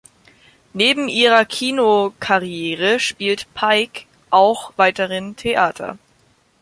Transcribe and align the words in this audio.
Neben 0.73 1.07
ihrer 1.07 1.45
Kinokarriere 1.45 2.99
spielt 2.99 3.45
Pike 3.53 4.05
auch 4.31 4.73
weiterhin 4.75 5.35
Theater. 5.35 5.99